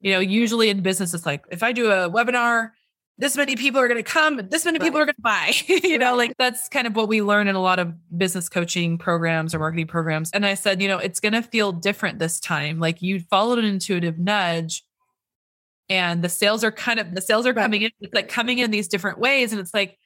[0.00, 2.70] you know usually in business it's like if i do a webinar
[3.18, 5.98] this many people are going to come this many people are going to buy you
[5.98, 9.54] know like that's kind of what we learn in a lot of business coaching programs
[9.54, 10.30] or marketing programs.
[10.32, 12.78] And i said you know it's going to feel different this time.
[12.78, 14.84] Like you followed an intuitive nudge
[15.88, 17.62] and the sales are kind of the sales are Right.
[17.62, 19.98] coming in it's like coming in these different ways and it's like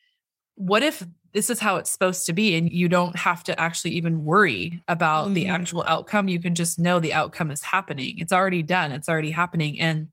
[0.57, 3.93] what if this is how it's supposed to be and you don't have to actually
[3.93, 5.51] even worry about the Mhm.
[5.51, 9.31] actual outcome you can just know the outcome is happening it's already done it's already
[9.31, 10.09] happening and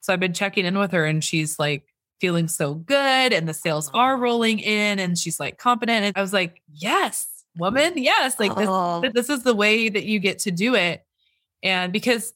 [0.00, 1.84] so i've been checking in with her and she's like
[2.20, 6.20] feeling so good and the sales are rolling in and she's like confident and i
[6.20, 7.26] was like yes
[7.58, 9.00] woman yes like this Oh.
[9.02, 11.02] that this is the way that you get to do it.
[11.62, 12.34] And because,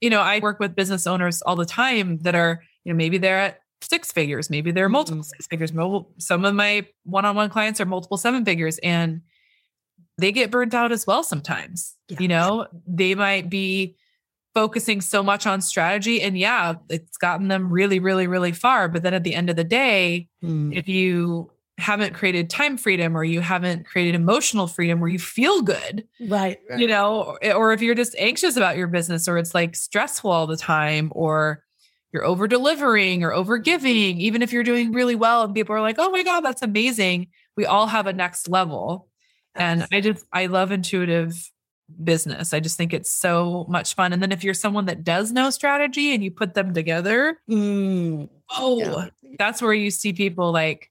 [0.00, 3.18] you know, I work with business owners all the time that are, you know, maybe
[3.18, 5.26] they're at six figures, maybe they're multiple Mhm.
[5.26, 5.72] six figures.
[6.18, 9.20] Some of my one on one clients are multiple seven figures and
[10.18, 11.94] they get burnt out as well sometimes.
[12.08, 12.16] Yeah.
[12.20, 13.96] You know, they might be
[14.54, 18.88] focusing so much on strategy and yeah, it's gotten them really, really, really far.
[18.88, 20.72] But then at the end of the day, Hmm.
[20.72, 25.60] if you haven't created time freedom or you haven't created emotional freedom where you feel
[25.62, 26.58] good, right.
[26.76, 30.30] you know, or, or if you're just anxious about your business or it's like stressful
[30.30, 31.62] all the time or
[32.12, 35.82] you're over delivering or over giving, even if you're doing really well and people are
[35.82, 37.26] like, oh my God, that's amazing.
[37.56, 39.08] We all have a next level.
[39.54, 41.34] And I just, I love intuitive
[42.02, 42.52] business.
[42.54, 44.12] I just think it's so much fun.
[44.14, 48.24] And then if you're someone that does know strategy and you put them together, Hmm.
[48.56, 49.08] oh, Yeah.
[49.38, 50.90] that's where you see people like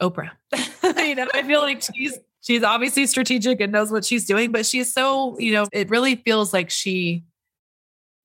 [0.00, 0.30] Oprah.
[0.98, 4.66] you know, I feel like she's she's obviously strategic and knows what she's doing, but
[4.66, 7.24] she's so, you know, it really feels like she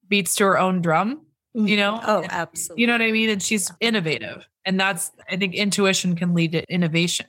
[0.08, 1.94] beats to her own drum, you know?
[1.94, 2.10] Mm-hmm.
[2.10, 2.82] Oh, absolutely.
[2.82, 3.30] You know what I mean?
[3.30, 4.48] And she's innovative.
[4.66, 7.28] And that's I think intuition can lead to innovation.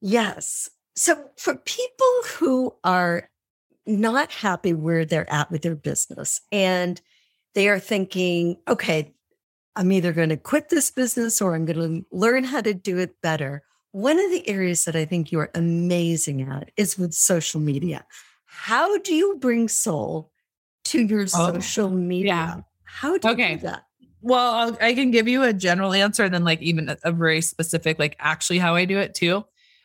[0.00, 0.70] Yes.
[0.96, 3.28] So for people who are
[3.86, 7.00] not happy where they're at with their business and
[7.54, 9.12] they are thinking, okay,
[9.76, 12.98] I'm either going to quit this business or I'm going to learn how to do
[12.98, 13.62] it better.
[13.92, 18.04] One of the areas that I think you're amazing at is with social media.
[18.46, 20.30] How do you bring soul
[20.86, 22.26] to your Oh, social media?
[22.34, 22.60] yeah.
[22.84, 23.54] How do you Okay.
[23.56, 23.84] do that?
[24.20, 27.12] Well, I'll, I can give you a general answer and then like even a, a
[27.12, 29.44] very specific, like actually how I do it too.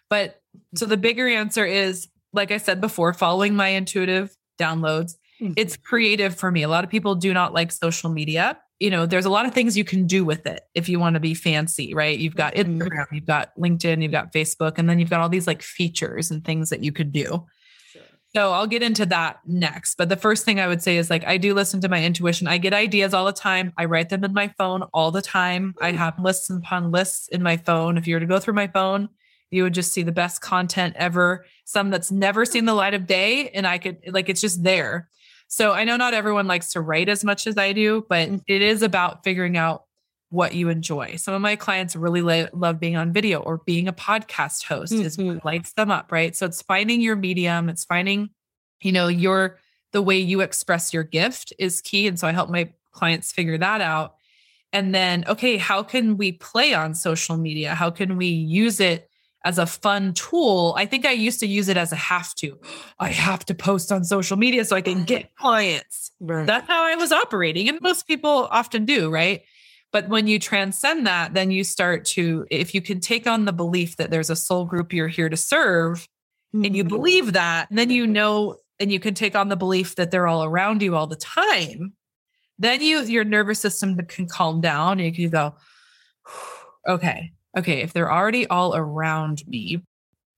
[0.10, 0.42] But
[0.76, 5.16] so the bigger answer is, like I said before, following my intuitive downloads.
[5.42, 5.54] Mhm.
[5.58, 6.64] It's creative for me.
[6.64, 8.58] A lot of people do not like social media.
[8.80, 11.16] You know, there's a lot of things you can do with it if you want
[11.16, 12.18] to be fancy, right?
[12.18, 12.80] You've got Mhm.
[12.80, 16.32] Instagram, you've got LinkedIn, you've got Facebook, and then you've got all these like features
[16.32, 17.46] and things that you could do.
[18.36, 19.96] So I'll get into that next.
[19.96, 22.48] But the first thing I would say is like, I do listen to my intuition.
[22.48, 23.74] I get ideas all the time.
[23.76, 25.74] I write them in my phone all the time.
[25.82, 27.98] I have lists upon lists in my phone.
[27.98, 29.10] If you were to go through my phone,
[29.50, 33.08] you would just see the best content ever, some that's never seen the light of
[33.08, 33.50] day.
[33.50, 35.10] And I could, like, it's just there.
[35.50, 38.42] So I know not everyone likes to write as much as I do, but Mm.
[38.48, 39.86] it is about figuring out
[40.30, 41.16] what you enjoy.
[41.16, 44.94] Some of my clients really la- love being on video or being a podcast host
[44.94, 45.36] is Mhm.
[45.36, 46.36] what lights them up, right?
[46.36, 48.30] So it's finding your medium, it's finding,
[48.82, 49.58] you know, your
[49.92, 52.06] the way you express your gift is key.
[52.08, 54.16] And so I help my clients figure that out.
[54.72, 57.74] And then, okay, how can we play on social media?
[57.74, 59.09] How can we use it
[59.46, 60.74] as a fun tool?
[60.78, 62.58] I think I used to use it as a have to.
[63.00, 66.12] I have to post on social media so I can get clients.
[66.20, 66.46] Right.
[66.46, 67.70] That's how I was operating.
[67.70, 69.44] And most people often do, right?
[69.92, 73.54] But when you transcend that, then you start to, if you can take on the
[73.54, 76.08] belief that there's a soul group you're here to serve,
[76.54, 76.90] and you Mhm.
[76.90, 80.44] believe that, then you know, and you can take on the belief that they're all
[80.44, 81.94] around you all the time.
[82.58, 85.56] Then you, your nervous system can calm down and you can go,
[86.88, 89.82] okay, okay, if they're already all around me,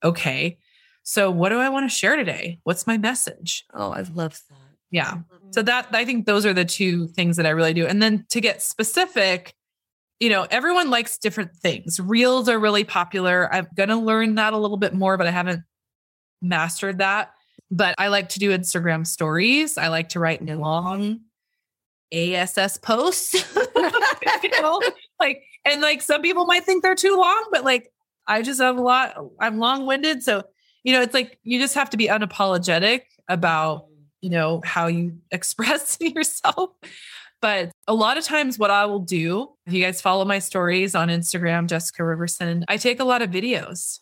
[0.03, 0.57] okay.
[1.03, 2.59] So what do I want to share today?
[2.63, 3.65] What's my message?
[3.73, 4.57] Oh, I love that.
[4.91, 5.19] Yeah.
[5.51, 7.87] So that I think those are the two things that I really do.
[7.87, 9.53] And then to get specific,
[10.19, 11.99] you know, everyone likes different things.
[11.99, 13.51] Reels are really popular.
[13.53, 15.63] I'm going to learn that a little bit more, but I haven't
[16.41, 17.31] mastered that.
[17.71, 19.77] But I like to do Instagram stories.
[19.77, 21.21] I like to write long
[22.13, 23.33] ASS posts.
[24.43, 24.81] you know,
[25.19, 27.91] like and like some people might think they're too long, but like
[28.27, 30.43] I just have a lot I'm long-winded, so
[30.83, 33.85] you know, it's like you just have to be unapologetic about
[34.21, 36.71] you know how you express yourself
[37.41, 40.93] but a lot of times what i will do if you guys follow my stories
[40.93, 43.99] on instagram jessica riverson i take a lot of videos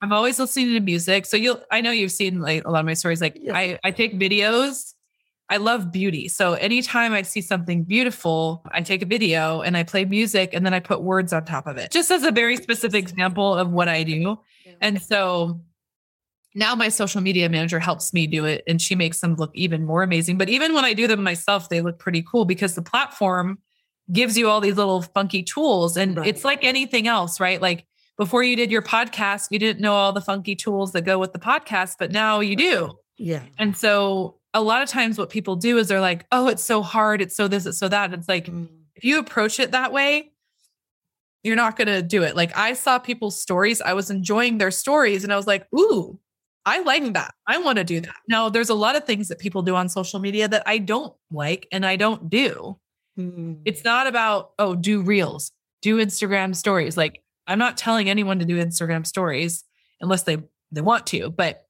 [0.00, 2.86] i'm always listening to music so you'll i know you've seen like a lot of
[2.86, 3.54] my stories like Yes.
[3.54, 4.94] i i take videos
[5.50, 9.82] i love beauty so anytime i see something beautiful i take a video and i
[9.82, 12.56] play music and then i put words on top of it just as a very
[12.56, 14.38] specific example of what i do
[14.80, 15.60] and so
[16.54, 19.84] now my social media manager helps me do it and she makes them look even
[19.84, 20.38] more amazing.
[20.38, 23.58] But even when I do them myself, they look pretty cool because the platform
[24.10, 25.96] gives you all these little funky tools.
[25.96, 26.26] And Right.
[26.26, 27.60] it's like anything else, right?
[27.60, 31.18] Like before you did your podcast, you didn't know all the funky tools that go
[31.18, 32.92] with the podcast, but now you do.
[33.18, 33.42] Yeah.
[33.58, 36.82] And so a lot of times what people do is they're like, oh, it's so
[36.82, 37.20] hard.
[37.20, 38.12] It's so this, it's so that.
[38.12, 38.68] It's like, Mm.
[38.96, 40.32] if you approach it that way,
[41.44, 42.34] you're not going to do it.
[42.34, 46.18] Like I saw people's stories, I was enjoying their stories and I was like, ooh,
[46.66, 47.34] I like that.
[47.46, 48.16] I want to do that.
[48.28, 51.14] Now, there's a lot of things that people do on social media that I don't
[51.30, 52.78] like and I don't do.
[53.18, 53.60] Mm.
[53.64, 56.96] It's not about, oh, do reels, do Instagram stories.
[56.96, 59.64] Like I'm not telling anyone to do Instagram stories
[60.00, 60.38] unless they
[60.72, 61.64] they want to, but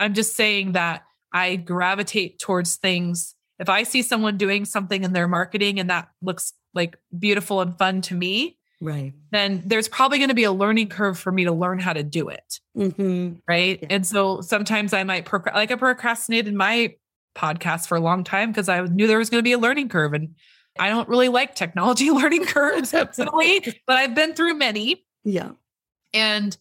[0.00, 3.34] I'm just saying that I gravitate towards things.
[3.58, 7.76] If I see someone doing something in their marketing and that looks like beautiful and
[7.76, 9.12] fun to me, right.
[9.32, 12.02] then there's probably going to be a learning curve for me to learn how to
[12.02, 12.60] do it.
[12.74, 13.78] hmm Right.
[13.82, 13.88] Yeah.
[13.90, 16.94] And so sometimes I might, proc- like I procrastinated my
[17.36, 19.88] podcast for a long time because I knew there was going to be a learning
[19.88, 20.14] curve.
[20.14, 20.34] And
[20.78, 25.04] I don't really like technology learning curves, personally, but I've been through many.
[25.24, 25.50] Yeah.
[26.12, 26.56] And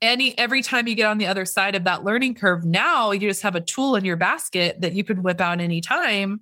[0.00, 3.28] any every time you get on the other side of that learning curve, now you
[3.28, 6.40] just have a tool in your basket that you can whip out anytime.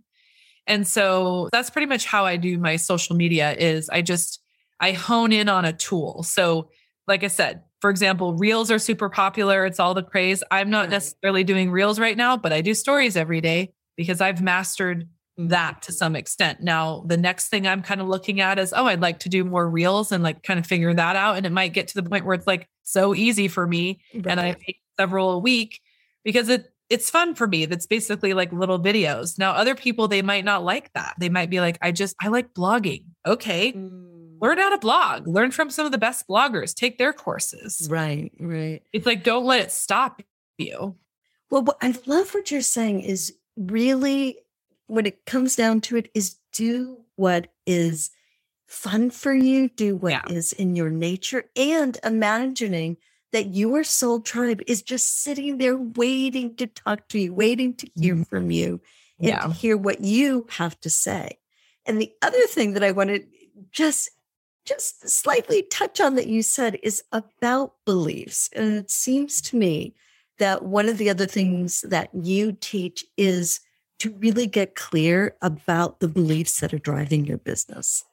[0.67, 4.41] And so that's pretty much how I do my social media is I just
[4.81, 6.23] I hone in on a tool.
[6.23, 6.71] So
[7.07, 9.65] like I said, for example, reels are super popular.
[9.65, 10.43] It's all the craze.
[10.51, 14.43] I'm not necessarily doing reels right now, but I do stories every day because I've
[14.43, 16.63] mastered that to some extent.
[16.63, 19.45] Now, the next thing I'm kind of looking at is, oh, I'd like to do
[19.45, 21.37] more reels and like kind of figure that out.
[21.37, 24.41] And it might get to the point where it's like so easy for me and
[24.41, 25.81] I make several a week
[26.25, 27.67] because it it's fun for me.
[27.67, 29.39] That's basically like little videos.
[29.39, 31.15] Now, other people they might not like that.
[31.19, 33.05] They might be like, I just I like blogging.
[33.27, 34.41] Okay, Mm.
[34.41, 35.27] learn how to blog.
[35.27, 36.75] Learn from some of the best bloggers.
[36.75, 37.89] Take their courses.
[37.91, 38.31] Right.
[38.39, 38.83] Right.
[38.93, 40.23] It's like don't let it stop
[40.59, 40.97] you.
[41.51, 44.39] Well, what I love what you're saying is really
[44.87, 48.11] when it comes down to it is do what is
[48.67, 50.63] fun for you, do what is Yeah.
[50.63, 52.97] in your nature, and imagining
[53.33, 57.89] that your soul tribe is just sitting there waiting to talk to you, waiting to
[57.95, 58.23] hear mm-hmm.
[58.25, 58.81] from you
[59.19, 59.43] and Yeah.
[59.43, 61.39] to hear what you have to say.
[61.85, 63.25] And the other thing that I want to
[63.71, 64.11] just
[64.65, 68.51] just slightly touch on that you said is about beliefs.
[68.53, 69.95] And it seems to me
[70.39, 73.61] that one of the other things that you teach is
[73.99, 78.05] to really get clear about the beliefs that are driving your business.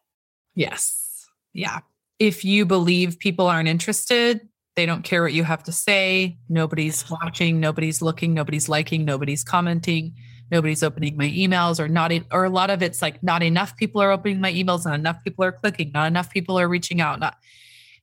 [0.56, 1.28] Yes.
[1.54, 1.80] Yeah.
[2.20, 7.10] If you believe people aren't interested, they don't care what you have to say, nobody's
[7.10, 10.16] watching, nobody's looking, nobody's liking, nobody's commenting,
[10.50, 14.02] nobody's opening my emails or not or a lot of it's like not enough people
[14.02, 17.20] are opening my emails, not enough people are clicking, not enough people are reaching out,
[17.20, 17.36] not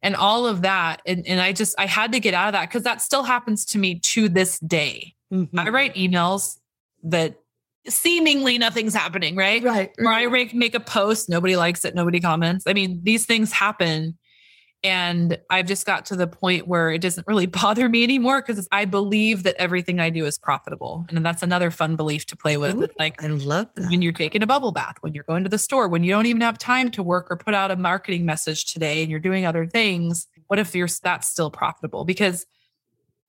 [0.02, 1.02] and all of that.
[1.06, 3.64] And, and I just I had to get out of that because that still happens
[3.66, 5.14] to me to this day.
[5.32, 5.58] Mm-hmm.
[5.58, 6.58] I write emails
[7.02, 7.39] that
[7.88, 9.62] seemingly nothing's happening, right?
[9.62, 9.90] Right.
[9.98, 12.64] Or I make, make a post, nobody likes it, nobody comments.
[12.66, 14.18] I mean, these things happen.
[14.82, 18.66] And I've just got to the point where it doesn't really bother me anymore because
[18.72, 21.04] I believe that everything I do is profitable.
[21.08, 22.74] And that's another fun belief to play with.
[22.76, 23.90] Ooh, like I love that.
[23.90, 26.26] When you're taking a bubble bath, when you're going to the store, when you don't
[26.26, 29.44] even have time to work or put out a marketing message today and you're doing
[29.44, 32.04] other things, what if you're that's still profitable?
[32.04, 32.46] Because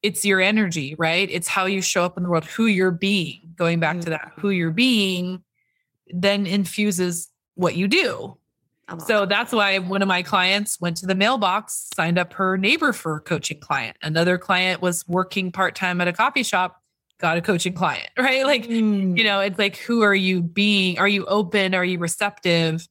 [0.03, 1.29] it's your energy, right?
[1.31, 3.39] It's how you show up in the world, who you're being.
[3.55, 4.05] Going back mm-hmm.
[4.05, 5.43] to that, who you're being
[6.13, 8.37] then infuses what you do.
[9.07, 12.91] So that's why one of my clients went to the mailbox, signed up her neighbor
[12.91, 13.95] for a coaching client.
[14.01, 16.81] Another client was working part time at a coffee shop,
[17.17, 18.45] got a coaching client, right?
[18.45, 19.17] Like, mm.
[19.17, 20.99] you know, it's like, who are you being?
[20.99, 21.73] Are you open?
[21.73, 22.85] Are you receptive?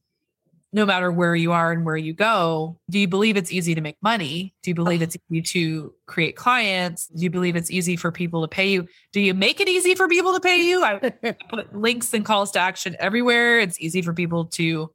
[0.73, 3.81] No matter where you are and where you go, do you believe it's easy to
[3.81, 4.53] make money?
[4.63, 7.07] Do you believe it's easy to create clients?
[7.07, 8.87] Do you believe it's easy for people to pay you?
[9.11, 10.83] Do you make it easy for people to pay you?
[10.83, 13.59] I put links and calls to action everywhere.
[13.59, 14.91] It's easy for people to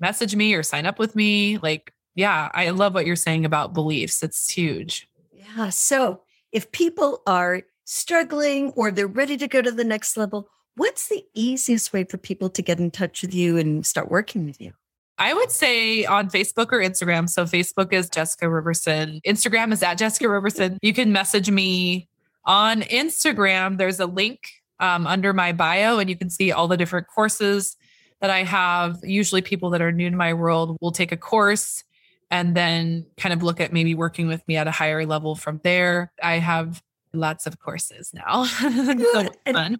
[0.00, 1.58] message me or sign up with me.
[1.58, 4.22] Like, yeah, I love what you're saying about beliefs.
[4.22, 5.08] It's huge.
[5.32, 5.70] Yeah.
[5.70, 6.20] So
[6.52, 11.24] if people are struggling or they're ready to go to the next level, what's the
[11.34, 14.72] easiest way for people to get in touch with you and start working with you?
[15.18, 17.28] I would say on Facebook or Instagram.
[17.28, 19.20] So Facebook is Jessica Riverson.
[19.22, 20.78] Instagram is at Jessica Riverson.
[20.82, 22.08] You can message me
[22.44, 23.78] on Instagram.
[23.78, 24.40] There's a link
[24.78, 27.76] um, under my bio, and you can see all the different courses
[28.20, 28.98] that I have.
[29.02, 31.82] Usually, people that are new to my world will take a course
[32.30, 35.60] and then kind of look at maybe working with me at a higher level from
[35.62, 36.12] there.
[36.22, 38.44] I have lots of courses now.
[38.44, 39.78] so fun.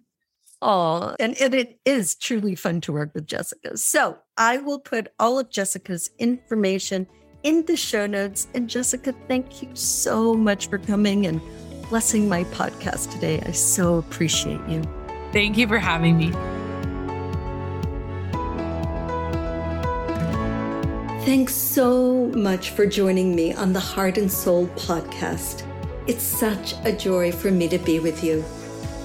[0.61, 3.77] Oh, and, and it is truly fun to work with Jessica.
[3.77, 7.07] So I will put all of Jessica's information
[7.43, 8.47] in the show notes.
[8.53, 11.41] And Jessica, thank you so much for coming and
[11.89, 13.41] blessing my podcast today.
[13.45, 14.81] I so appreciate you.
[15.31, 16.31] Thank you for having me.
[21.23, 25.63] Thanks so much for joining me on the Heart and Soul podcast.
[26.07, 28.45] It's such a joy for me to be with you.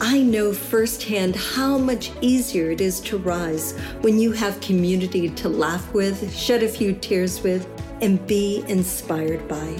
[0.04, 5.48] I know firsthand how much easier it is to rise when you have community to
[5.48, 7.68] laugh with, shed a few tears with,
[8.00, 9.78] and be inspired by.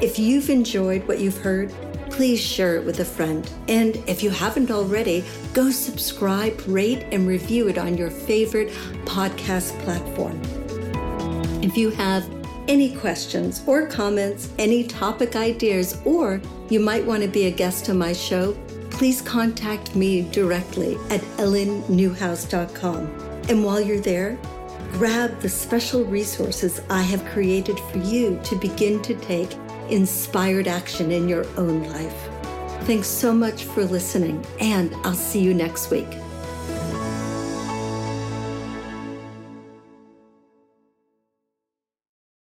[0.00, 1.70] If you've enjoyed what you've heard,
[2.08, 3.48] please share it with a friend.
[3.68, 8.70] And if you haven't already, go subscribe, rate, and review it on your favorite
[9.04, 10.40] podcast platform.
[11.62, 12.26] If you have
[12.68, 16.40] any questions or comments, any topic ideas, or
[16.70, 18.56] you might want to be a guest on my show,
[18.98, 23.06] please contact me directly at ellennewhouse.com.
[23.48, 24.36] And while you're there,
[24.90, 29.54] grab the special resources I have created for you to begin to take
[29.88, 32.28] inspired action in your own life.
[32.86, 36.08] Thanks so much for listening, and I'll see you next week.